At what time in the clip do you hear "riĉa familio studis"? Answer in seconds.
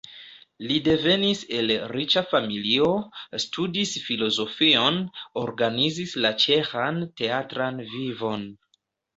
1.91-3.93